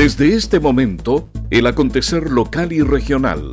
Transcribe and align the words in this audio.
Desde 0.00 0.34
este 0.34 0.60
momento, 0.60 1.28
el 1.50 1.66
acontecer 1.66 2.30
local 2.30 2.72
y 2.72 2.80
regional. 2.80 3.52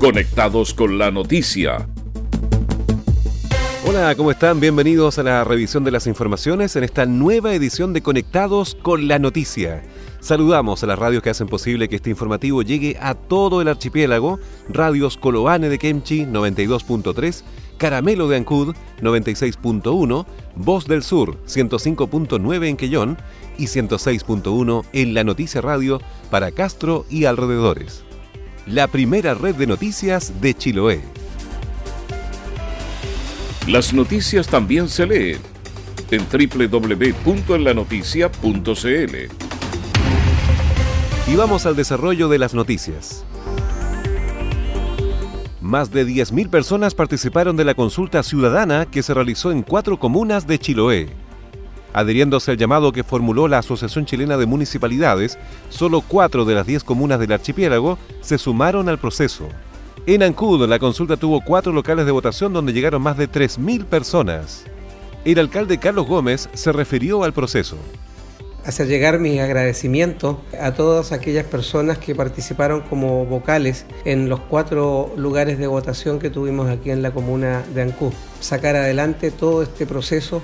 Conectados 0.00 0.72
con 0.72 0.96
la 0.96 1.10
noticia. 1.10 1.86
Hola, 3.86 4.14
¿cómo 4.14 4.30
están? 4.30 4.58
Bienvenidos 4.58 5.18
a 5.18 5.24
la 5.24 5.44
revisión 5.44 5.84
de 5.84 5.90
las 5.90 6.06
informaciones 6.06 6.74
en 6.76 6.84
esta 6.84 7.04
nueva 7.04 7.52
edición 7.52 7.92
de 7.92 8.00
Conectados 8.00 8.78
con 8.80 9.08
la 9.08 9.18
noticia. 9.18 9.82
Saludamos 10.20 10.82
a 10.82 10.86
las 10.86 10.98
radios 10.98 11.22
que 11.22 11.28
hacen 11.28 11.46
posible 11.46 11.90
que 11.90 11.96
este 11.96 12.08
informativo 12.08 12.62
llegue 12.62 12.96
a 12.98 13.12
todo 13.12 13.60
el 13.60 13.68
archipiélago, 13.68 14.40
radios 14.70 15.18
Coloane 15.18 15.68
de 15.68 15.78
Kemchi 15.78 16.24
92.3, 16.24 17.42
Caramelo 17.80 18.28
de 18.28 18.36
Ancud 18.36 18.76
96.1, 19.00 20.26
Voz 20.54 20.86
del 20.86 21.02
Sur 21.02 21.42
105.9 21.46 22.68
en 22.68 22.76
Quellón 22.76 23.16
y 23.56 23.68
106.1 23.68 24.84
en 24.92 25.14
la 25.14 25.24
Noticia 25.24 25.62
Radio 25.62 26.02
para 26.30 26.52
Castro 26.52 27.06
y 27.08 27.24
alrededores. 27.24 28.04
La 28.66 28.86
primera 28.86 29.32
red 29.32 29.54
de 29.54 29.66
noticias 29.66 30.42
de 30.42 30.52
Chiloé. 30.52 31.00
Las 33.66 33.94
noticias 33.94 34.46
también 34.46 34.90
se 34.90 35.06
leen 35.06 35.38
en 36.10 36.26
www.enlanoticia.cl. 36.30 39.16
Y 41.26 41.34
vamos 41.34 41.64
al 41.64 41.76
desarrollo 41.76 42.28
de 42.28 42.38
las 42.38 42.52
noticias. 42.52 43.24
Más 45.70 45.92
de 45.92 46.04
10.000 46.04 46.50
personas 46.50 46.96
participaron 46.96 47.54
de 47.54 47.62
la 47.62 47.74
consulta 47.74 48.24
ciudadana 48.24 48.86
que 48.86 49.04
se 49.04 49.14
realizó 49.14 49.52
en 49.52 49.62
cuatro 49.62 50.00
comunas 50.00 50.48
de 50.48 50.58
Chiloé. 50.58 51.10
Adhiriéndose 51.92 52.50
al 52.50 52.56
llamado 52.56 52.90
que 52.90 53.04
formuló 53.04 53.46
la 53.46 53.58
Asociación 53.58 54.04
Chilena 54.04 54.36
de 54.36 54.46
Municipalidades, 54.46 55.38
solo 55.68 56.00
cuatro 56.00 56.44
de 56.44 56.56
las 56.56 56.66
10 56.66 56.82
comunas 56.82 57.20
del 57.20 57.30
archipiélago 57.30 57.98
se 58.20 58.36
sumaron 58.36 58.88
al 58.88 58.98
proceso. 58.98 59.46
En 60.06 60.24
Ancud, 60.24 60.68
la 60.68 60.80
consulta 60.80 61.16
tuvo 61.16 61.40
cuatro 61.40 61.72
locales 61.72 62.04
de 62.04 62.10
votación 62.10 62.52
donde 62.52 62.72
llegaron 62.72 63.00
más 63.00 63.16
de 63.16 63.30
3.000 63.30 63.84
personas. 63.84 64.64
El 65.24 65.38
alcalde 65.38 65.78
Carlos 65.78 66.08
Gómez 66.08 66.48
se 66.52 66.72
refirió 66.72 67.22
al 67.22 67.32
proceso 67.32 67.76
hacer 68.64 68.88
llegar 68.88 69.18
mi 69.18 69.38
agradecimiento 69.38 70.40
a 70.60 70.72
todas 70.72 71.12
aquellas 71.12 71.44
personas 71.44 71.98
que 71.98 72.14
participaron 72.14 72.82
como 72.82 73.24
vocales 73.24 73.86
en 74.04 74.28
los 74.28 74.40
cuatro 74.40 75.12
lugares 75.16 75.58
de 75.58 75.66
votación 75.66 76.18
que 76.18 76.30
tuvimos 76.30 76.68
aquí 76.68 76.90
en 76.90 77.02
la 77.02 77.12
comuna 77.12 77.62
de 77.74 77.82
Ancú. 77.82 78.12
Sacar 78.40 78.76
adelante 78.76 79.30
todo 79.30 79.62
este 79.62 79.86
proceso 79.86 80.42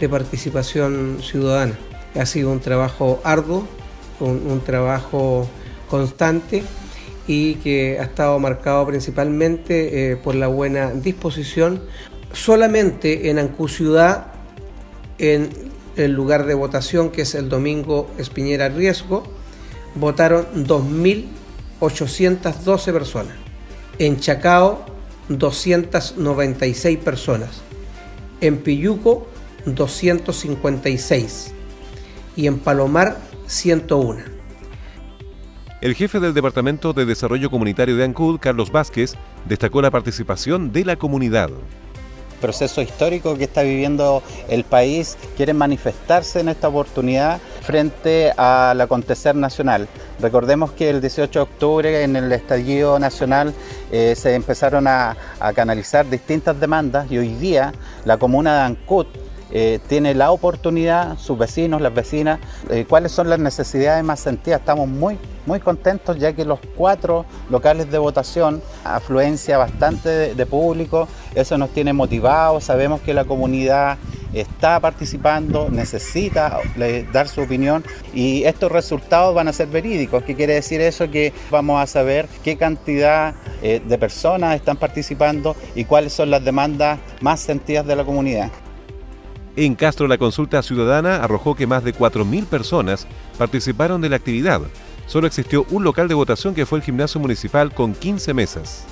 de 0.00 0.08
participación 0.08 1.18
ciudadana. 1.22 1.78
Ha 2.14 2.26
sido 2.26 2.50
un 2.50 2.60
trabajo 2.60 3.20
arduo, 3.24 3.66
un, 4.20 4.60
trabajo 4.64 5.48
constante 5.88 6.62
y 7.26 7.54
que 7.56 7.98
ha 8.00 8.04
estado 8.04 8.38
marcado 8.38 8.86
principalmente 8.86 10.12
eh, 10.12 10.16
por 10.16 10.34
la 10.34 10.48
buena 10.48 10.90
disposición. 10.90 11.82
Solamente 12.32 13.30
en 13.30 13.38
Ancú 13.38 13.68
Ciudad, 13.68 14.32
en 15.18 15.67
el 16.04 16.12
lugar 16.12 16.46
de 16.46 16.54
votación, 16.54 17.10
que 17.10 17.22
es 17.22 17.34
el 17.34 17.48
domingo 17.48 18.08
Espiñera 18.18 18.68
Riesgo, 18.68 19.24
votaron 19.94 20.46
2.812 20.66 22.92
personas. 22.92 23.32
En 23.98 24.20
Chacao, 24.20 24.84
296 25.28 26.98
personas. 26.98 27.62
En 28.40 28.58
Piyuco, 28.58 29.26
256. 29.66 31.54
Y 32.36 32.46
en 32.46 32.58
Palomar, 32.58 33.18
101. 33.46 34.38
El 35.80 35.94
jefe 35.94 36.18
del 36.18 36.34
Departamento 36.34 36.92
de 36.92 37.06
Desarrollo 37.06 37.50
Comunitario 37.50 37.94
de 37.96 38.02
Ancud, 38.04 38.40
Carlos 38.40 38.72
Vázquez, 38.72 39.14
destacó 39.48 39.80
la 39.80 39.92
participación 39.92 40.72
de 40.72 40.84
la 40.84 40.96
comunidad 40.96 41.50
proceso 42.38 42.80
histórico 42.80 43.36
que 43.36 43.44
está 43.44 43.62
viviendo 43.62 44.22
el 44.48 44.64
país, 44.64 45.16
quieren 45.36 45.56
manifestarse 45.56 46.40
en 46.40 46.48
esta 46.48 46.68
oportunidad 46.68 47.40
frente 47.62 48.32
al 48.36 48.80
acontecer 48.80 49.34
nacional. 49.34 49.88
Recordemos 50.20 50.72
que 50.72 50.90
el 50.90 51.00
18 51.00 51.38
de 51.38 51.42
octubre 51.42 52.02
en 52.02 52.16
el 52.16 52.32
estallido 52.32 52.98
nacional 52.98 53.54
eh, 53.92 54.14
se 54.16 54.34
empezaron 54.34 54.86
a, 54.86 55.16
canalizar 55.54 56.08
distintas 56.08 56.58
demandas 56.58 57.10
y 57.10 57.18
hoy 57.18 57.34
día 57.34 57.72
la 58.04 58.16
comuna 58.16 58.56
de 58.56 58.62
Ancut 58.62 59.08
eh, 59.50 59.80
tiene 59.88 60.14
la 60.14 60.30
oportunidad, 60.30 61.16
sus 61.18 61.38
vecinos, 61.38 61.80
las 61.80 61.94
vecinas, 61.94 62.38
eh, 62.68 62.84
cuáles 62.88 63.12
son 63.12 63.30
las 63.30 63.38
necesidades 63.38 64.04
más 64.04 64.20
sentidas. 64.20 64.60
Estamos 64.60 64.88
muy, 64.88 65.16
muy 65.48 65.60
contentos 65.60 66.18
ya 66.18 66.34
que 66.34 66.44
los 66.44 66.60
cuatro 66.76 67.24
locales 67.50 67.90
de 67.90 67.98
votación, 67.98 68.62
afluencia 68.84 69.58
bastante 69.58 70.34
de, 70.34 70.46
público, 70.46 71.08
eso 71.34 71.58
nos 71.58 71.70
tiene 71.70 71.92
motivados, 71.92 72.64
sabemos 72.64 73.00
que 73.00 73.14
la 73.14 73.24
comunidad 73.24 73.96
está 74.34 74.78
participando, 74.78 75.70
necesita 75.70 76.58
dar 77.12 77.28
su 77.28 77.40
opinión 77.40 77.82
y 78.14 78.44
estos 78.44 78.70
resultados 78.70 79.34
van 79.34 79.48
a 79.48 79.52
ser 79.52 79.68
verídicos. 79.68 80.22
¿Qué 80.22 80.36
quiere 80.36 80.54
decir 80.54 80.82
eso? 80.82 81.10
Que 81.10 81.32
vamos 81.50 81.82
a 81.82 81.86
saber 81.86 82.28
qué 82.44 82.56
cantidad 82.58 83.34
eh, 83.62 83.80
de 83.84 83.98
personas 83.98 84.54
están 84.54 84.76
participando 84.76 85.56
y 85.74 85.84
cuáles 85.86 86.12
son 86.12 86.30
las 86.30 86.44
demandas 86.44 86.98
más 87.22 87.40
sentidas 87.40 87.86
de 87.86 87.96
la 87.96 88.04
comunidad. 88.04 88.50
En 89.56 89.74
Castro, 89.74 90.06
la 90.06 90.18
consulta 90.18 90.62
ciudadana 90.62 91.16
arrojó 91.16 91.56
que 91.56 91.66
más 91.66 91.82
de 91.82 91.92
4.000 91.92 92.46
personas 92.46 93.08
participaron 93.38 94.00
de 94.00 94.08
la 94.08 94.14
actividad. 94.14 94.60
Solo 95.08 95.26
existió 95.26 95.66
un 95.70 95.84
local 95.84 96.06
de 96.06 96.14
votación 96.14 96.54
que 96.54 96.66
fue 96.66 96.78
el 96.78 96.84
gimnasio 96.84 97.18
municipal 97.18 97.74
con 97.74 97.94
15 97.94 98.34
mesas. 98.34 98.84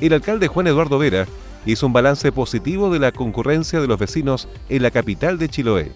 El 0.00 0.12
alcalde 0.12 0.46
Juan 0.46 0.68
Eduardo 0.68 0.96
Vera 0.96 1.26
hizo 1.66 1.86
un 1.86 1.92
balance 1.92 2.30
positivo 2.30 2.88
de 2.88 3.00
la 3.00 3.10
concurrencia 3.10 3.80
de 3.80 3.88
los 3.88 3.98
vecinos 3.98 4.48
en 4.68 4.82
la 4.82 4.92
capital 4.92 5.38
de 5.38 5.48
Chiloé 5.48 5.92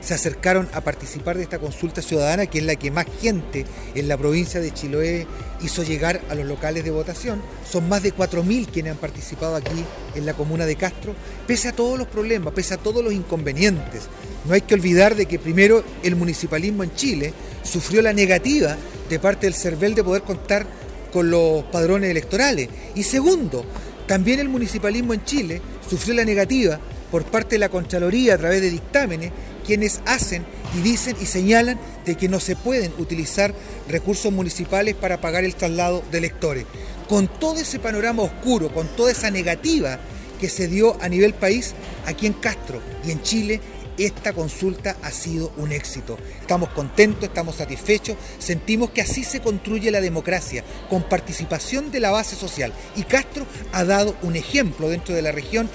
se 0.00 0.14
acercaron 0.14 0.68
a 0.72 0.80
participar 0.80 1.36
de 1.36 1.42
esta 1.42 1.58
consulta 1.58 2.02
ciudadana, 2.02 2.46
que 2.46 2.58
es 2.58 2.64
la 2.64 2.76
que 2.76 2.90
más 2.90 3.06
gente 3.20 3.64
en 3.94 4.08
la 4.08 4.16
provincia 4.16 4.60
de 4.60 4.72
Chiloé 4.72 5.26
hizo 5.62 5.82
llegar 5.82 6.20
a 6.30 6.34
los 6.34 6.46
locales 6.46 6.84
de 6.84 6.90
votación. 6.90 7.42
Son 7.68 7.88
más 7.88 8.02
de 8.02 8.14
4.000 8.14 8.68
quienes 8.68 8.92
han 8.92 8.98
participado 8.98 9.56
aquí 9.56 9.84
en 10.14 10.26
la 10.26 10.34
comuna 10.34 10.66
de 10.66 10.76
Castro, 10.76 11.14
pese 11.46 11.68
a 11.68 11.72
todos 11.72 11.98
los 11.98 12.06
problemas, 12.06 12.54
pese 12.54 12.74
a 12.74 12.78
todos 12.78 13.02
los 13.02 13.12
inconvenientes. 13.12 14.04
No 14.46 14.54
hay 14.54 14.60
que 14.60 14.74
olvidar 14.74 15.14
de 15.14 15.26
que 15.26 15.38
primero 15.38 15.82
el 16.02 16.16
municipalismo 16.16 16.84
en 16.84 16.94
Chile 16.94 17.34
sufrió 17.62 18.02
la 18.02 18.12
negativa 18.12 18.76
de 19.08 19.18
parte 19.18 19.46
del 19.46 19.54
CERVEL 19.54 19.94
de 19.94 20.04
poder 20.04 20.22
contar 20.22 20.66
con 21.12 21.30
los 21.30 21.64
padrones 21.64 22.10
electorales. 22.10 22.68
Y 22.94 23.02
segundo, 23.02 23.64
también 24.06 24.40
el 24.40 24.48
municipalismo 24.48 25.14
en 25.14 25.24
Chile 25.24 25.60
sufrió 25.88 26.14
la 26.14 26.24
negativa 26.24 26.78
por 27.10 27.24
parte 27.24 27.54
de 27.54 27.60
la 27.60 27.68
Contraloría 27.68 28.34
a 28.34 28.38
través 28.38 28.60
de 28.60 28.70
dictámenes 28.70 29.32
quienes 29.66 30.00
hacen 30.06 30.44
y 30.76 30.80
dicen 30.80 31.16
y 31.20 31.26
señalan 31.26 31.78
de 32.06 32.14
que 32.14 32.28
no 32.28 32.40
se 32.40 32.56
pueden 32.56 32.92
utilizar 32.98 33.54
recursos 33.88 34.32
municipales 34.32 34.94
para 34.94 35.20
pagar 35.20 35.44
el 35.44 35.54
traslado 35.54 36.02
de 36.10 36.18
electores. 36.18 36.64
Con 37.08 37.28
todo 37.28 37.58
ese 37.58 37.78
panorama 37.78 38.22
oscuro, 38.22 38.72
con 38.72 38.86
toda 38.88 39.10
esa 39.10 39.30
negativa 39.30 39.98
que 40.40 40.48
se 40.48 40.68
dio 40.68 40.96
a 41.02 41.08
nivel 41.08 41.34
país, 41.34 41.74
aquí 42.06 42.26
en 42.26 42.32
Castro 42.34 42.80
y 43.06 43.10
en 43.10 43.22
Chile, 43.22 43.60
esta 43.98 44.32
consulta 44.32 44.96
ha 45.02 45.10
sido 45.10 45.52
un 45.56 45.72
éxito. 45.72 46.18
Estamos 46.40 46.70
contentos, 46.70 47.24
estamos 47.24 47.56
satisfechos, 47.56 48.16
sentimos 48.38 48.90
que 48.90 49.02
así 49.02 49.24
se 49.24 49.40
construye 49.40 49.90
la 49.90 50.00
democracia, 50.00 50.64
con 50.88 51.02
participación 51.02 51.90
de 51.90 52.00
la 52.00 52.10
base 52.10 52.36
social. 52.36 52.72
Y 52.96 53.02
Castro 53.02 53.46
ha 53.72 53.84
dado 53.84 54.16
un 54.22 54.36
ejemplo 54.36 54.88
dentro 54.88 55.14
de 55.14 55.22
la 55.22 55.32
región 55.32 55.68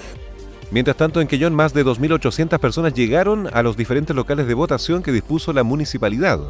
Mientras 0.70 0.96
tanto, 0.96 1.20
en 1.20 1.28
Quellón 1.28 1.54
más 1.54 1.72
de 1.72 1.84
2.800 1.84 2.58
personas 2.58 2.94
llegaron 2.94 3.48
a 3.52 3.62
los 3.62 3.76
diferentes 3.76 4.16
locales 4.16 4.48
de 4.48 4.54
votación 4.54 5.04
que 5.04 5.12
dispuso 5.12 5.52
la 5.52 5.62
municipalidad. 5.62 6.40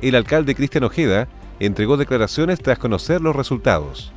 El 0.00 0.14
alcalde 0.14 0.54
Cristian 0.54 0.84
Ojeda 0.84 1.28
entregó 1.60 1.98
declaraciones 1.98 2.58
tras 2.60 2.78
conocer 2.78 3.20
los 3.20 3.36
resultados 3.36 4.12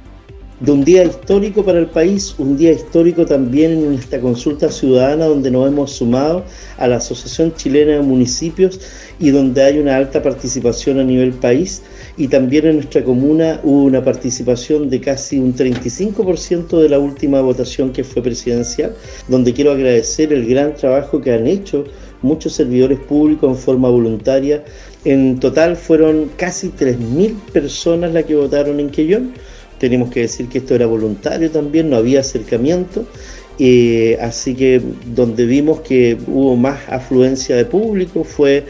de 0.61 0.71
un 0.71 0.83
día 0.83 1.03
histórico 1.03 1.65
para 1.65 1.79
el 1.79 1.87
país, 1.87 2.35
un 2.37 2.55
día 2.55 2.71
histórico 2.71 3.25
también 3.25 3.83
en 3.83 3.93
esta 3.93 4.21
consulta 4.21 4.69
ciudadana 4.69 5.25
donde 5.25 5.49
nos 5.49 5.67
hemos 5.67 5.91
sumado 5.91 6.45
a 6.77 6.87
la 6.87 6.97
Asociación 6.97 7.55
Chilena 7.55 7.93
de 7.93 8.01
Municipios 8.01 8.79
y 9.19 9.31
donde 9.31 9.63
hay 9.63 9.79
una 9.79 9.95
alta 9.95 10.21
participación 10.21 10.99
a 10.99 11.03
nivel 11.03 11.33
país 11.33 11.81
y 12.15 12.27
también 12.27 12.67
en 12.67 12.75
nuestra 12.75 13.03
comuna 13.03 13.59
hubo 13.63 13.85
una 13.85 14.03
participación 14.03 14.87
de 14.87 15.01
casi 15.01 15.39
un 15.39 15.55
35% 15.55 16.79
de 16.79 16.89
la 16.89 16.99
última 16.99 17.41
votación 17.41 17.91
que 17.91 18.03
fue 18.03 18.21
presidencial, 18.21 18.95
donde 19.27 19.53
quiero 19.53 19.71
agradecer 19.71 20.31
el 20.31 20.45
gran 20.45 20.75
trabajo 20.75 21.19
que 21.19 21.33
han 21.33 21.47
hecho 21.47 21.85
muchos 22.21 22.53
servidores 22.53 22.99
públicos 22.99 23.49
en 23.49 23.57
forma 23.57 23.89
voluntaria. 23.89 24.63
En 25.05 25.39
total 25.39 25.75
fueron 25.75 26.29
casi 26.37 26.69
3.000 26.69 27.33
personas 27.51 28.13
las 28.13 28.25
que 28.25 28.35
votaron 28.35 28.79
en 28.79 28.91
Quellón 28.91 29.33
tenemos 29.81 30.11
que 30.11 30.19
decir 30.21 30.47
que 30.47 30.59
esto 30.59 30.75
era 30.75 30.85
voluntario 30.85 31.49
también, 31.49 31.89
no 31.89 31.95
había 31.95 32.19
acercamiento, 32.19 33.07
así 34.21 34.53
que 34.55 34.79
donde 35.07 35.47
vimos 35.47 35.81
que 35.81 36.19
hubo 36.27 36.55
más 36.55 36.87
afluencia 36.87 37.55
de 37.55 37.65
público 37.65 38.23
fue 38.23 38.63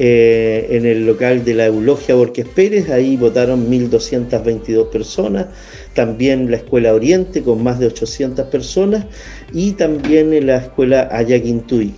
eh, 0.00 0.66
en 0.70 0.84
el 0.84 1.06
local 1.06 1.44
de 1.44 1.54
la 1.54 1.66
Eulogia 1.66 2.16
Borges 2.16 2.48
Pérez, 2.48 2.90
ahí 2.90 3.16
votaron 3.16 3.70
1.222 3.70 4.90
personas, 4.90 5.46
también 5.94 6.50
la 6.50 6.56
Escuela 6.56 6.92
Oriente 6.92 7.44
con 7.44 7.62
más 7.62 7.78
de 7.78 7.86
800 7.86 8.48
personas 8.48 9.06
y 9.52 9.70
también 9.72 10.32
en 10.32 10.48
la 10.48 10.56
Escuela 10.56 11.08
Ayaquintuy. 11.12 11.94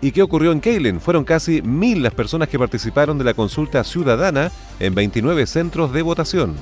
¿Y 0.00 0.10
qué 0.12 0.22
ocurrió 0.22 0.52
en 0.52 0.62
Keilen? 0.62 1.02
Fueron 1.02 1.24
casi 1.24 1.60
mil 1.60 2.02
las 2.02 2.14
personas 2.14 2.48
que 2.48 2.58
participaron 2.58 3.18
de 3.18 3.24
la 3.24 3.34
consulta 3.34 3.84
ciudadana 3.84 4.50
en 4.80 4.94
29 4.94 5.46
centros 5.46 5.92
de 5.92 6.00
votación. 6.00 6.54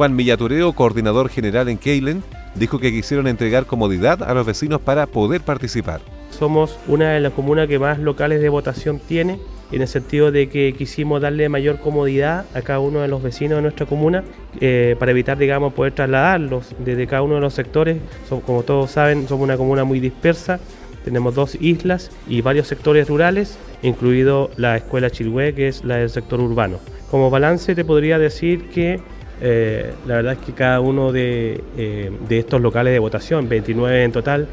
Juan 0.00 0.16
Millatureo, 0.16 0.72
coordinador 0.72 1.28
general 1.28 1.68
en 1.68 1.76
Keilen, 1.76 2.22
dijo 2.54 2.78
que 2.78 2.90
quisieron 2.90 3.26
entregar 3.26 3.66
comodidad 3.66 4.22
a 4.22 4.32
los 4.32 4.46
vecinos 4.46 4.80
para 4.80 5.06
poder 5.06 5.42
participar. 5.42 6.00
Somos 6.30 6.78
una 6.86 7.10
de 7.10 7.20
las 7.20 7.34
comunas 7.34 7.68
que 7.68 7.78
más 7.78 7.98
locales 7.98 8.40
de 8.40 8.48
votación 8.48 8.98
tiene, 8.98 9.38
en 9.70 9.82
el 9.82 9.88
sentido 9.88 10.32
de 10.32 10.48
que 10.48 10.72
quisimos 10.72 11.20
darle 11.20 11.50
mayor 11.50 11.80
comodidad 11.80 12.46
a 12.54 12.62
cada 12.62 12.80
uno 12.80 13.00
de 13.00 13.08
los 13.08 13.22
vecinos 13.22 13.56
de 13.56 13.60
nuestra 13.60 13.84
comuna 13.84 14.24
eh, 14.58 14.96
para 14.98 15.10
evitar, 15.10 15.36
digamos, 15.36 15.74
poder 15.74 15.92
trasladarlos 15.92 16.74
desde 16.78 17.06
cada 17.06 17.20
uno 17.20 17.34
de 17.34 17.42
los 17.42 17.52
sectores. 17.52 17.98
como 18.46 18.62
todos 18.62 18.90
saben, 18.90 19.28
somos 19.28 19.44
una 19.44 19.58
comuna 19.58 19.84
muy 19.84 20.00
dispersa, 20.00 20.60
tenemos 21.04 21.34
dos 21.34 21.58
islas 21.60 22.10
y 22.26 22.40
varios 22.40 22.68
sectores 22.68 23.06
rurales, 23.06 23.58
incluido 23.82 24.50
la 24.56 24.78
escuela 24.78 25.10
Chilhue, 25.10 25.54
que 25.54 25.68
es 25.68 25.84
la 25.84 25.96
del 25.96 26.08
sector 26.08 26.40
urbano. 26.40 26.78
Como 27.10 27.28
balance 27.28 27.74
te 27.74 27.84
podría 27.84 28.18
decir 28.18 28.70
que 28.70 29.00
eh, 29.40 29.92
la 30.06 30.16
verdad 30.16 30.32
es 30.34 30.38
que 30.40 30.52
cada 30.52 30.80
uno 30.80 31.12
de, 31.12 31.62
eh, 31.76 32.10
estos 32.30 32.60
locales 32.60 32.92
de 32.92 32.98
votación, 32.98 33.48
29 33.48 34.04
en 34.04 34.12
total, 34.12 34.48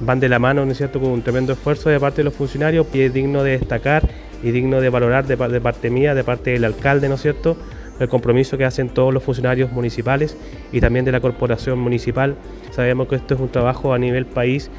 van 0.00 0.20
de 0.20 0.28
la 0.28 0.38
mano, 0.38 0.64
¿no 0.64 0.72
es 0.72 0.78
cierto?, 0.78 1.00
con 1.00 1.10
un 1.10 1.22
tremendo 1.22 1.52
esfuerzo 1.52 1.88
de 1.88 1.98
parte 1.98 2.18
de 2.18 2.24
los 2.24 2.34
funcionarios 2.34 2.86
y 2.92 3.00
es 3.00 3.12
digno 3.12 3.42
de 3.42 3.52
destacar 3.52 4.08
y 4.42 4.50
digno 4.50 4.80
de 4.80 4.88
valorar 4.88 5.26
de, 5.26 5.36
de 5.36 5.60
parte 5.60 5.90
mía, 5.90 6.14
de 6.14 6.24
parte 6.24 6.50
del 6.50 6.64
alcalde, 6.64 7.08
¿no 7.08 7.16
es 7.16 7.22
cierto?, 7.22 7.56
el 7.98 8.08
compromiso 8.08 8.56
que 8.56 8.64
hacen 8.64 8.90
todos 8.90 9.12
los 9.12 9.24
funcionarios 9.24 9.72
municipales 9.72 10.36
y 10.70 10.80
también 10.80 11.04
de 11.04 11.10
la 11.10 11.20
corporación 11.20 11.80
municipal. 11.80 12.36
Sabemos 12.70 13.08
que 13.08 13.16
esto 13.16 13.34
es 13.34 13.40
un 13.40 13.48
trabajo 13.48 13.92
a 13.92 13.98
nivel 13.98 14.24
país 14.24 14.70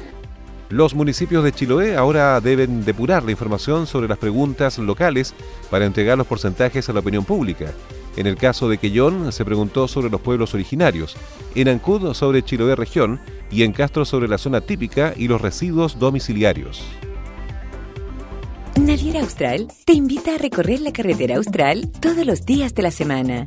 los 0.70 0.94
municipios 0.94 1.42
de 1.42 1.50
Chiloé 1.50 1.96
ahora 1.96 2.40
deben 2.40 2.84
depurar 2.84 3.24
la 3.24 3.32
información 3.32 3.88
sobre 3.88 4.06
las 4.06 4.18
preguntas 4.18 4.78
locales 4.78 5.34
para 5.68 5.84
entregar 5.84 6.16
los 6.16 6.28
porcentajes 6.28 6.88
a 6.88 6.92
la 6.92 7.00
opinión 7.00 7.24
pública. 7.24 7.72
En 8.16 8.26
el 8.26 8.36
caso 8.36 8.68
de 8.68 8.78
Quellón 8.78 9.32
se 9.32 9.44
preguntó 9.44 9.88
sobre 9.88 10.10
los 10.10 10.20
pueblos 10.20 10.54
originarios, 10.54 11.16
en 11.54 11.68
Ancud 11.68 12.12
sobre 12.14 12.42
Chiloé 12.42 12.76
región 12.76 13.20
y 13.50 13.62
en 13.62 13.72
Castro 13.72 14.04
sobre 14.04 14.28
la 14.28 14.38
zona 14.38 14.60
típica 14.60 15.14
y 15.16 15.28
los 15.28 15.40
residuos 15.40 15.98
domiciliarios. 15.98 16.82
Naviera 18.78 19.20
Austral 19.20 19.68
te 19.84 19.92
invita 19.92 20.34
a 20.34 20.38
recorrer 20.38 20.80
la 20.80 20.92
carretera 20.92 21.36
austral 21.36 21.90
todos 22.00 22.24
los 22.24 22.46
días 22.46 22.74
de 22.74 22.82
la 22.82 22.90
semana. 22.90 23.46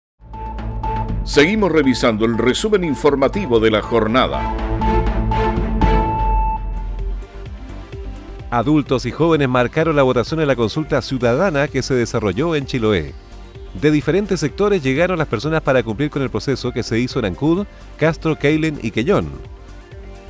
Seguimos 1.23 1.71
revisando 1.71 2.25
el 2.25 2.35
resumen 2.35 2.83
informativo 2.83 3.59
de 3.59 3.69
la 3.69 3.83
jornada. 3.83 4.55
Adultos 8.49 9.05
y 9.05 9.11
jóvenes 9.11 9.47
marcaron 9.47 9.95
la 9.95 10.01
votación 10.01 10.41
en 10.41 10.47
la 10.47 10.55
consulta 10.55 10.99
ciudadana 11.01 11.67
que 11.67 11.83
se 11.83 11.93
desarrolló 11.93 12.55
en 12.55 12.65
Chiloé. 12.65 13.13
De 13.79 13.91
diferentes 13.91 14.39
sectores 14.39 14.81
llegaron 14.81 15.19
las 15.19 15.27
personas 15.27 15.61
para 15.61 15.83
cumplir 15.83 16.09
con 16.09 16.23
el 16.23 16.31
proceso 16.31 16.71
que 16.71 16.81
se 16.81 16.99
hizo 16.99 17.19
en 17.19 17.25
Ancud, 17.25 17.67
Castro, 17.97 18.35
Keilen 18.35 18.79
y 18.81 18.89
Quellón. 18.89 19.29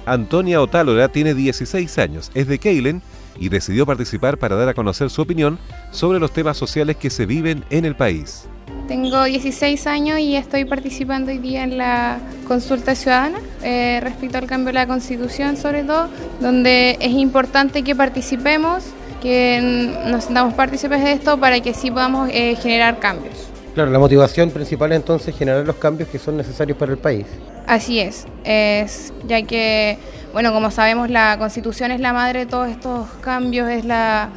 Antonia 0.05 0.61
Otálora 0.61 1.07
tiene 1.07 1.33
16 1.33 1.97
años, 1.99 2.31
es 2.33 2.47
de 2.47 2.59
Keilen 2.59 3.01
y 3.39 3.47
decidió 3.47 3.85
participar 3.85 4.37
para 4.37 4.57
dar 4.57 4.67
a 4.67 4.73
conocer 4.73 5.09
su 5.09 5.21
opinión 5.21 5.57
sobre 5.91 6.19
los 6.19 6.33
temas 6.33 6.57
sociales 6.57 6.97
que 6.97 7.09
se 7.09 7.25
viven 7.25 7.63
en 7.69 7.85
el 7.85 7.95
país. 7.95 8.49
Tengo 8.87 9.23
16 9.23 9.87
años 9.87 10.19
y 10.19 10.35
estoy 10.35 10.65
participando 10.65 11.31
hoy 11.31 11.37
día 11.37 11.63
en 11.63 11.77
la 11.77 12.19
consulta 12.47 12.95
ciudadana 12.95 13.39
eh, 13.63 13.99
respecto 14.01 14.37
al 14.37 14.47
cambio 14.47 14.67
de 14.67 14.73
la 14.73 14.87
constitución 14.87 15.55
sobre 15.55 15.83
todo, 15.83 16.09
donde 16.39 16.97
es 16.99 17.11
importante 17.11 17.83
que 17.83 17.95
participemos, 17.95 18.83
que 19.21 19.95
nos 20.07 20.25
sentamos 20.25 20.53
partícipes 20.55 21.03
de 21.03 21.13
esto 21.13 21.39
para 21.39 21.59
que 21.61 21.73
sí 21.73 21.89
podamos 21.91 22.29
eh, 22.33 22.55
generar 22.61 22.99
cambios. 22.99 23.47
Claro, 23.73 23.89
la 23.91 23.99
motivación 23.99 24.51
principal 24.51 24.91
entonces 24.91 25.29
es 25.29 25.37
generar 25.37 25.65
los 25.65 25.77
cambios 25.77 26.09
que 26.09 26.19
son 26.19 26.35
necesarios 26.35 26.77
para 26.77 26.91
el 26.91 26.97
país. 26.97 27.25
Así 27.67 27.99
es, 27.99 28.25
es 28.43 29.13
ya 29.27 29.41
que, 29.43 29.97
bueno, 30.33 30.51
como 30.51 30.71
sabemos, 30.71 31.09
la 31.09 31.37
constitución 31.37 31.91
es 31.91 32.01
la 32.01 32.11
madre 32.11 32.39
de 32.39 32.45
todos 32.47 32.67
estos 32.67 33.07
cambios, 33.21 33.69
es 33.69 33.85
la 33.85 34.29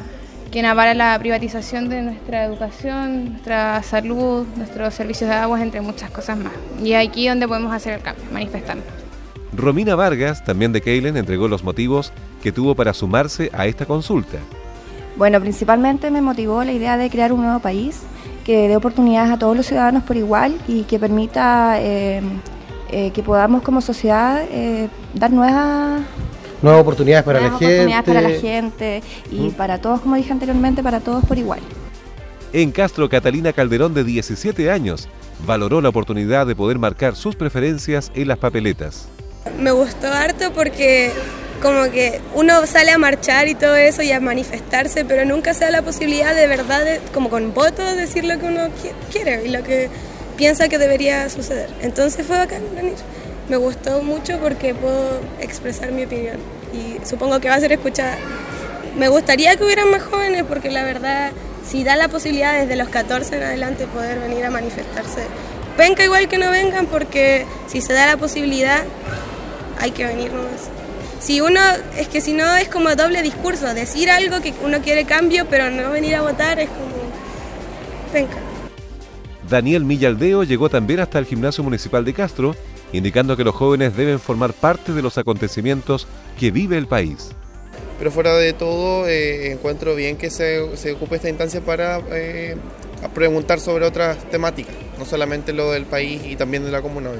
quien 0.54 0.66
avala 0.66 0.94
la 0.94 1.18
privatización 1.18 1.88
de 1.88 2.00
nuestra 2.02 2.44
educación, 2.44 3.30
nuestra 3.30 3.82
salud, 3.82 4.46
nuestros 4.56 4.94
servicios 4.94 5.28
de 5.28 5.34
aguas, 5.34 5.60
entre 5.60 5.80
muchas 5.80 6.12
cosas 6.12 6.38
más. 6.38 6.52
Y 6.80 6.92
aquí 6.92 7.26
donde 7.26 7.48
podemos 7.48 7.74
hacer 7.74 7.94
el 7.94 8.02
cambio, 8.02 8.24
manifestarnos. 8.32 8.86
Romina 9.52 9.96
Vargas, 9.96 10.44
también 10.44 10.72
de 10.72 10.80
Keilen, 10.80 11.16
entregó 11.16 11.48
los 11.48 11.64
motivos 11.64 12.12
que 12.40 12.52
tuvo 12.52 12.76
para 12.76 12.94
sumarse 12.94 13.50
a 13.52 13.66
esta 13.66 13.84
consulta. 13.84 14.38
Bueno, 15.16 15.40
principalmente 15.40 16.08
me 16.12 16.20
motivó 16.20 16.62
la 16.62 16.70
idea 16.70 16.96
de 16.96 17.10
crear 17.10 17.32
un 17.32 17.42
nuevo 17.42 17.58
país 17.58 18.02
que 18.44 18.68
dé 18.68 18.76
oportunidades 18.76 19.32
a 19.32 19.38
todos 19.40 19.56
los 19.56 19.66
ciudadanos 19.66 20.04
por 20.04 20.16
igual 20.16 20.56
y 20.68 20.84
que 20.84 21.00
permita 21.00 21.80
eh, 21.80 22.22
eh, 22.92 23.10
que 23.10 23.24
podamos 23.24 23.62
como 23.62 23.80
sociedad 23.80 24.44
eh, 24.48 24.88
dar 25.14 25.32
nuevas 25.32 26.02
nuevas 26.64 26.82
oportunidades 26.82 27.25
para 27.25 27.40
la 27.40 27.50
gente. 27.50 27.66
oportunidades 27.66 28.05
para 28.05 28.20
la 28.20 28.40
gente 28.40 29.02
y 29.31 29.50
para 29.50 29.78
todos, 29.78 30.00
como 30.00 30.16
dije 30.16 30.32
anteriormente, 30.32 30.82
para 30.82 31.00
todos 31.00 31.25
por 31.25 31.38
igual. 31.38 31.61
En 32.53 32.72
Castro, 32.72 33.08
Catalina 33.08 33.53
Calderón, 33.53 33.94
de 33.94 34.05
17 34.05 34.70
años, 34.70 35.08
valoró 35.46 35.81
la 35.81 35.88
oportunidad 35.91 36.46
de 36.46 36.56
poder 36.56 36.79
marcar 36.79 37.17
sus 37.17 37.36
preferencias 37.36 38.10
en 38.15 38.29
las 38.29 38.38
papeletas. 38.38 39.08
Me 39.60 39.72
gustó 39.72 40.06
harto 40.06 40.53
porque 40.53 41.10
como 41.60 41.91
que 41.91 42.20
uno 42.34 42.67
sale 42.67 42.93
a 42.93 42.98
marchar 42.98 43.48
y 43.48 43.55
todo 43.55 43.74
eso 43.77 44.03
y 44.03 44.12
a 44.12 44.20
manifestarse, 44.20 45.05
pero 45.05 45.24
nunca 45.24 45.53
se 45.55 45.65
da 45.65 45.70
la 45.70 45.82
posibilidad 45.82 46.34
de 46.34 46.46
verdad, 46.46 46.84
como 47.12 47.29
con 47.29 47.53
votos, 47.53 47.96
decir 47.96 48.24
lo 48.24 48.38
que 48.38 48.46
uno 48.46 48.69
quiere 49.12 49.44
y 49.46 49.50
lo 49.50 49.62
que 49.62 49.88
piensa 50.36 50.69
que 50.69 50.79
debería 50.79 51.29
suceder. 51.29 51.70
Entonces 51.82 52.27
fue 52.27 52.38
bacán 52.38 52.62
venir 52.74 52.94
me 53.48 53.56
gustó 53.56 54.03
mucho 54.03 54.38
porque 54.38 54.74
puedo 54.74 55.20
expresar 55.41 55.93
mi 55.93 56.05
opinión 56.05 56.36
y 56.74 57.06
supongo 57.06 57.40
que 57.40 57.48
va 57.48 57.54
a 57.54 57.60
ser 57.60 57.72
escuchada. 57.72 58.16
Me 58.96 59.08
gustaría 59.08 59.56
que 59.56 59.64
hubieran 59.64 59.90
más 59.90 60.02
jóvenes 60.02 60.44
porque 60.48 60.70
la 60.70 60.84
verdad, 60.84 61.32
si 61.66 61.84
da 61.84 61.96
la 61.96 62.08
posibilidad 62.08 62.60
desde 62.60 62.76
los 62.76 62.88
14 62.88 63.36
en 63.36 63.43
adelante 63.43 63.86
poder 63.86 64.20
venir 64.20 64.44
a 64.44 64.50
manifestarse, 64.50 65.26
venga 65.76 66.04
igual 66.04 66.28
que 66.28 66.38
no 66.38 66.50
vengan 66.50 66.86
porque 66.86 67.46
si 67.66 67.81
se 67.81 67.93
da 67.93 68.06
la 68.06 68.16
posibilidad, 68.16 68.84
hay 69.81 69.90
que 69.90 70.04
venir 70.04 70.32
nomás. 70.32 70.69
Si 71.20 71.40
uno, 71.40 71.60
es 71.96 72.08
que 72.08 72.20
si 72.20 72.34
no 72.34 72.54
es 72.56 72.69
como 72.69 72.94
doble 72.94 73.22
discurso, 73.22 73.72
decir 73.72 74.10
algo 74.10 74.40
que 74.40 74.52
uno 74.62 74.81
quiere 74.82 75.04
cambio, 75.04 75.46
pero 75.48 75.70
no 75.70 75.90
venir 75.90 76.14
a 76.16 76.22
votar 76.22 76.60
es 76.60 76.69
como, 76.69 76.94
venga. 78.12 78.36
Daniel 79.48 79.84
Millaldeo 79.84 80.43
llegó 80.43 80.69
también 80.69 81.00
hasta 81.00 81.19
el 81.19 81.26
gimnasio 81.26 81.64
municipal 81.64 82.04
de 82.04 82.14
Castro 82.14 82.54
indicando 82.94 83.36
que 83.36 83.44
los 83.44 83.55
jóvenes 83.55 83.96
deben 83.96 84.20
formar 84.20 84.53
parte 84.53 84.93
de 84.93 85.03
los 85.03 85.19
acontecimientos 85.19 86.06
que 86.39 86.53
vive 86.53 86.79
el 86.79 86.86
país. 86.86 87.31
Pero 87.98 88.10
fuera 88.10 88.34
de 88.36 88.53
todo, 88.53 89.08
eh, 89.08 89.51
encuentro 89.51 89.96
bien 89.96 90.17
que 90.17 90.31
se, 90.31 90.77
se, 90.77 90.93
ocupe 90.93 91.17
esta 91.17 91.29
instancia 91.29 91.60
para 91.60 92.01
eh, 92.13 92.56
preguntar 93.13 93.58
sobre 93.58 93.84
otras 93.84 94.19
temáticas, 94.31 94.74
no 94.98 95.05
solamente 95.05 95.53
lo 95.53 95.72
del 95.72 95.86
país 95.86 96.22
y 96.24 96.36
también 96.36 96.65
de 96.65 96.70
la 96.70 96.82
comuna. 96.82 97.10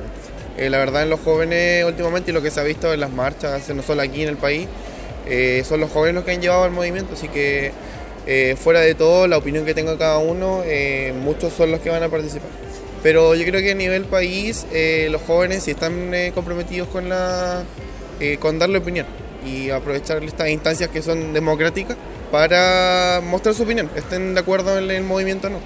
Eh, 0.57 0.71
la 0.71 0.79
verdad 0.79 1.03
en 1.03 1.11
los 1.11 1.21
jóvenes 1.21 1.85
últimamente 1.85 2.31
y 2.31 2.35
lo 2.35 2.41
que 2.41 2.53
se 2.53 2.61
ha 2.61 2.65
visto 2.65 2.93
en 2.93 3.01
las 3.01 3.11
marchas, 3.11 3.69
no 3.71 3.83
solo 3.83 4.03
aquí 4.03 4.23
en 4.23 4.29
el 4.29 4.37
país, 4.37 4.69
son 5.67 5.81
los 5.81 5.91
jóvenes 5.91 6.15
los 6.15 6.25
que 6.25 6.33
han 6.33 6.41
llevado 6.41 6.67
el 6.67 6.71
movimiento, 6.71 7.15
así 7.15 7.29
que 7.29 7.73
fuera 8.57 8.81
de 8.81 8.95
todo, 8.95 9.27
la 9.27 9.39
opinión 9.39 9.65
que 9.65 9.75
tenga 9.75 9.99
cada 9.99 10.19
uno, 10.19 10.63
muchos 11.21 11.53
son 11.53 11.73
los 11.73 11.81
que 11.81 11.91
van 11.91 12.03
a 12.03 12.09
participar. 12.09 12.51
Pero 13.05 13.35
yo 13.35 13.45
creo 13.45 13.61
que 13.61 13.73
a 13.73 13.75
nivel 13.75 14.07
país 14.07 14.67
eh, 14.73 15.09
los 15.11 15.21
jóvenes 15.21 15.65
sí 15.65 15.73
están 15.73 16.15
eh, 16.15 16.33
comprometidos 16.35 16.89
con, 16.89 17.11
la, 17.11 17.63
eh, 18.19 18.39
con 18.39 18.59
darle 18.59 18.79
opinión 18.79 19.07
y 19.47 19.69
aprovechar 19.69 20.25
estas 20.25 20.49
instancias 20.49 20.89
que 20.89 21.03
son 21.03 21.35
democráticas 21.35 21.99
para 22.33 23.21
mostrar 23.23 23.55
su 23.55 23.65
opinión, 23.65 23.91
estén 23.95 24.33
de 24.33 24.41
acuerdo 24.41 24.79
en 24.79 24.91
el 24.91 25.05
movimiento 25.05 25.49
o 25.49 25.51
no. 25.51 25.59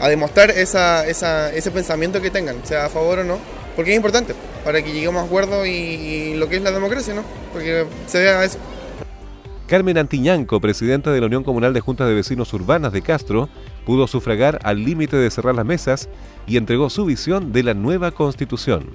A 0.00 0.08
demostrar 0.08 0.50
esa, 0.50 1.06
esa, 1.06 1.52
ese 1.52 1.70
pensamiento 1.70 2.22
que 2.22 2.30
tengan, 2.30 2.66
sea 2.66 2.86
a 2.86 2.88
favor 2.88 3.18
o 3.18 3.24
no, 3.24 3.38
porque 3.76 3.90
es 3.90 3.96
importante 3.96 4.34
para 4.64 4.80
que 4.80 4.90
lleguemos 4.90 5.22
a 5.22 5.26
acuerdo 5.26 5.66
y, 5.66 5.70
y 5.70 6.34
lo 6.36 6.48
que 6.48 6.56
es 6.56 6.62
la 6.62 6.70
democracia, 6.70 7.12
¿no? 7.12 7.24
Porque 7.52 7.84
se 8.06 8.20
vea 8.20 8.42
eso. 8.42 8.58
Carmen 9.66 9.98
Antiñanco, 9.98 10.60
presidenta 10.60 11.10
de 11.10 11.20
la 11.20 11.26
Unión 11.26 11.42
Comunal 11.42 11.74
de 11.74 11.80
Juntas 11.80 12.06
de 12.06 12.14
Vecinos 12.14 12.52
Urbanas 12.52 12.92
de 12.92 13.02
Castro, 13.02 13.48
pudo 13.84 14.06
sufragar 14.06 14.60
al 14.62 14.84
límite 14.84 15.16
de 15.16 15.28
cerrar 15.28 15.56
las 15.56 15.66
mesas 15.66 16.08
y 16.46 16.56
entregó 16.56 16.88
su 16.88 17.04
visión 17.04 17.52
de 17.52 17.64
la 17.64 17.74
nueva 17.74 18.12
constitución. 18.12 18.86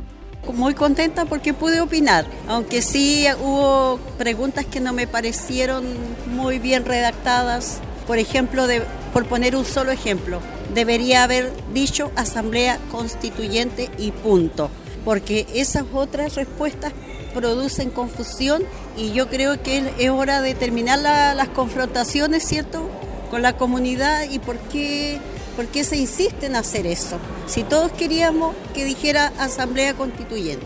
Muy 0.54 0.74
contenta 0.74 1.26
porque 1.26 1.54
pude 1.54 1.82
opinar, 1.82 2.26
aunque 2.48 2.82
sí 2.82 3.26
hubo 3.42 4.00
preguntas 4.18 4.66
que 4.66 4.80
no 4.80 4.94
me 4.94 5.08
parecieron 5.08 5.84
muy 6.28 6.58
bien 6.58 6.86
redactadas. 6.86 7.82
Por 8.08 8.18
ejemplo, 8.18 8.66
de, 8.66 8.82
por 9.12 9.26
poner 9.26 9.58
un 9.58 9.66
solo 9.66 9.92
ejemplo, 9.92 10.40
debería 10.74 11.26
haber 11.26 11.52
dicho 11.74 12.12
asamblea 12.16 12.80
constituyente 12.92 13.90
y 13.98 14.12
punto, 14.12 14.72
porque 15.04 15.46
esas 15.54 15.84
otras 15.94 16.36
respuestas 16.36 16.94
producen 17.34 17.90
confusión 17.90 18.64
y 18.98 19.12
yo 19.12 19.28
creo 19.28 19.62
que 19.62 19.92
es 19.98 20.10
hora 20.10 20.42
de 20.42 20.54
terminar 20.54 21.00
la, 21.00 21.34
las 21.34 21.50
confrontaciones, 21.50 22.44
¿cierto?, 22.44 22.90
con 23.30 23.42
la 23.42 23.56
comunidad 23.56 24.30
y 24.30 24.40
por 24.40 24.58
qué, 24.58 25.20
por 25.56 25.66
qué 25.68 25.84
se 25.86 25.96
insiste 25.96 26.48
en 26.48 26.56
hacer 26.56 26.86
eso. 26.86 27.18
Si 27.48 27.64
todos 27.64 27.92
queríamos 27.94 28.54
que 28.74 28.84
dijera 28.84 29.32
asamblea 29.40 29.94
constituyente, 29.94 30.66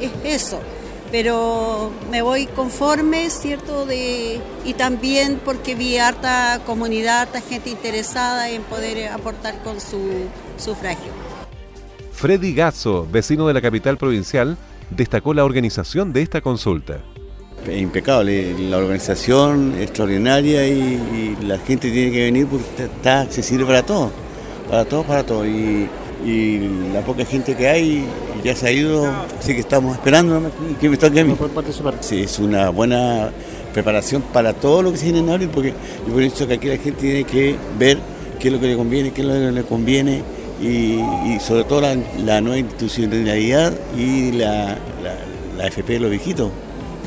es 0.00 0.10
eso. 0.24 0.60
Pero 1.10 1.90
me 2.08 2.22
voy 2.22 2.46
conforme, 2.46 3.28
¿cierto? 3.30 3.84
De, 3.84 4.40
y 4.64 4.74
también 4.74 5.40
porque 5.44 5.74
vi 5.74 5.98
harta 5.98 6.60
comunidad, 6.64 7.22
harta 7.22 7.40
gente 7.40 7.68
interesada 7.70 8.48
en 8.48 8.62
poder 8.62 9.08
aportar 9.08 9.60
con 9.64 9.80
su 9.80 9.98
sufragio. 10.56 11.10
Freddy 12.12 12.54
Gazzo, 12.54 13.08
vecino 13.10 13.48
de 13.48 13.54
la 13.54 13.60
capital 13.60 13.96
provincial, 13.96 14.56
destacó 14.90 15.34
la 15.34 15.44
organización 15.44 16.12
de 16.12 16.22
esta 16.22 16.40
consulta. 16.40 16.98
Impecable, 17.70 18.54
la 18.70 18.78
organización 18.78 19.74
extraordinaria 19.78 20.66
y, 20.66 21.36
y 21.40 21.44
la 21.44 21.58
gente 21.58 21.90
tiene 21.90 22.10
que 22.10 22.24
venir 22.24 22.46
porque 22.46 22.84
está 22.84 23.20
accesible 23.20 23.66
para 23.66 23.82
todos, 23.82 24.10
para 24.68 24.84
todos, 24.84 25.06
para 25.06 25.24
todos. 25.24 25.46
Y, 25.46 25.88
y, 26.24 26.90
la 26.92 27.02
poca 27.02 27.24
gente 27.24 27.54
que 27.54 27.68
hay 27.68 28.04
ya 28.42 28.56
se 28.56 28.66
ha 28.66 28.72
ido, 28.72 29.06
así 29.38 29.54
que 29.54 29.60
estamos 29.60 29.94
esperando 29.94 30.50
que 30.80 30.88
me 30.88 30.96
toque 30.96 31.20
a 31.20 31.24
mí. 31.24 31.36
Sí, 32.00 32.22
es 32.22 32.38
una 32.38 32.70
buena 32.70 33.30
preparación 33.74 34.22
para 34.32 34.52
todo 34.54 34.82
lo 34.82 34.92
que 34.92 34.98
se 34.98 35.04
viene 35.04 35.20
en 35.20 35.30
abril, 35.30 35.50
porque 35.52 35.74
yo 36.06 36.12
por 36.12 36.22
eso 36.22 36.48
que 36.48 36.54
aquí 36.54 36.68
la 36.68 36.78
gente 36.78 37.00
tiene 37.00 37.24
que 37.24 37.56
ver 37.78 37.98
qué 38.38 38.48
es 38.48 38.54
lo 38.54 38.60
que 38.60 38.66
le 38.68 38.76
conviene, 38.76 39.12
qué 39.12 39.20
es 39.20 39.26
lo 39.26 39.34
que 39.34 39.52
le 39.52 39.62
conviene 39.64 40.22
y, 40.60 41.00
y 41.26 41.38
sobre 41.40 41.64
todo 41.64 41.80
la, 41.80 41.96
la, 42.24 42.40
nueva 42.40 42.58
institucionalidad 42.58 43.72
y 43.96 44.32
la, 44.32 44.76
la, 45.02 45.16
la 45.56 45.66
FP 45.66 45.94
de 45.94 46.00
los 46.00 46.10
viejitos. 46.10 46.50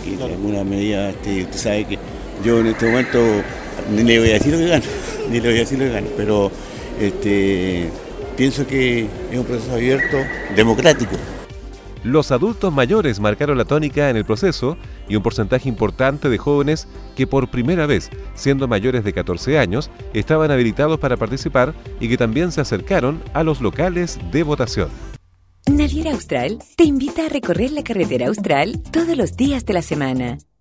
Y 0.06 0.16
de 0.16 0.24
alguna 0.24 0.64
medida, 0.64 1.12
este, 1.12 1.44
usted 1.44 1.58
sabe 1.58 1.86
que 1.86 2.00
yo 2.44 2.60
en 2.60 2.68
este 2.68 2.88
momento 2.88 3.20
ni 3.92 4.04
le 4.04 4.20
voy 4.20 4.30
a 4.32 4.34
decir 4.34 4.54
lo 4.54 4.60
que 4.60 4.68
gano, 4.68 4.86
ni 5.30 5.40
le 5.40 5.50
voy 5.50 5.58
a 5.58 5.60
decir 5.62 5.80
lo 5.80 5.86
que 5.86 5.92
gano, 5.92 6.08
pero 6.18 6.52
este, 7.00 7.90
pienso 8.36 8.66
que 8.66 9.08
es 9.32 9.38
un 9.38 9.46
proceso 9.46 9.74
abierto, 9.74 10.18
democrático. 10.56 11.16
Los 12.04 12.32
adultos 12.32 12.74
mayores 12.74 13.22
marcaron 13.22 13.58
la 13.58 13.66
tónica 13.66 14.10
en 14.10 14.18
el 14.18 14.26
proceso 14.26 14.78
y 15.08 15.16
un 15.16 15.24
porcentaje 15.24 15.70
importante 15.70 16.30
de 16.30 16.38
jóvenes 16.38 16.88
que 17.16 17.28
por 17.28 17.50
primera 17.50 17.86
vez, 17.86 18.10
siendo 18.36 18.68
mayores 18.68 19.06
de 19.06 19.14
14 19.14 19.58
años, 19.58 19.90
estaban 20.14 20.52
habilitados 20.52 21.00
para 21.00 21.16
participar 21.16 21.74
y 22.02 22.10
que 22.10 22.18
también 22.18 22.52
se 22.52 22.62
acercaron 22.62 23.22
a 23.34 23.44
los 23.44 23.62
locales 23.62 24.20
de 24.32 24.44
votación. 24.44 24.90
Naviera 25.72 26.12
Austral 26.12 26.60
te 26.76 26.84
invita 26.84 27.26
a 27.26 27.30
recorrer 27.30 27.72
la 27.72 27.84
carretera 27.84 28.28
austral 28.28 28.84
todos 28.92 29.16
los 29.16 29.38
días 29.38 29.66
de 29.66 29.74
la 29.74 29.82
semana. 29.82 30.38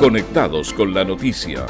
Conectados 0.00 0.72
con 0.72 0.94
la 0.94 1.04
noticia. 1.04 1.66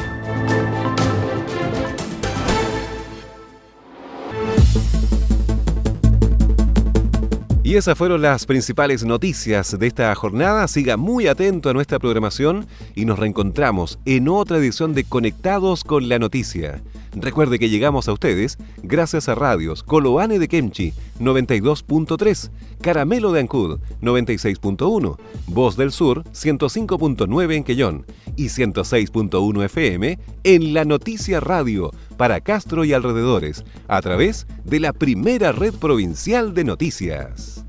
Y 7.63 7.77
esas 7.77 7.97
fueron 7.97 8.21
las 8.21 8.45
principales 8.45 9.05
noticias 9.05 9.79
de 9.79 9.87
esta 9.87 10.15
jornada. 10.15 10.69
Siga 10.69 10.99
muy 10.99 11.27
atento 11.27 11.71
a 11.71 11.73
nuestra 11.73 11.99
programación 11.99 12.67
y 12.95 13.07
nos 13.07 13.19
reencontramos 13.19 13.99
en 14.05 14.29
otra 14.29 14.59
edición 14.59 14.93
de 14.93 15.05
Conectados 15.05 15.83
con 15.83 16.11
la 16.11 16.19
Noticia. 16.19 16.83
Recuerde 17.21 17.59
que 17.59 17.69
llegamos 17.69 18.09
a 18.09 18.13
ustedes 18.13 18.59
gracias 18.83 19.29
a 19.29 19.35
radios 19.35 19.83
Coloane 19.83 20.39
de 20.39 20.49
Kemchi 20.49 20.93
92.3, 21.19 22.51
Caramelo 22.81 23.33
de 23.33 23.41
Ancud 23.41 23.81
96.1, 24.01 25.17
Voz 25.47 25.77
del 25.77 25.93
Sur 25.93 26.25
105.9 26.25 27.55
en 27.55 27.65
Quellón 27.65 28.07
y 28.37 28.47
106.1 28.47 29.65
FM 29.65 30.19
en 30.45 30.75
La 30.75 30.85
Noticia 30.85 31.41
Radio 31.41 31.91
para 32.17 32.41
Castro 32.41 32.85
y 32.85 32.93
alrededores 32.93 33.65
a 33.89 34.01
través 34.01 34.47
de 34.65 34.81
la 34.81 34.93
primera 34.93 35.53
red 35.53 35.75
provincial 35.75 36.55
de 36.55 36.65
noticias. 36.65 37.65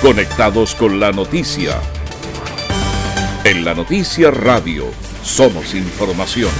Conectados 0.00 0.76
con 0.76 1.00
la 1.00 1.10
noticia. 1.10 1.80
En 3.48 3.64
la 3.64 3.72
noticia 3.72 4.30
radio 4.30 4.84
somos 5.22 5.72
información. 5.72 6.50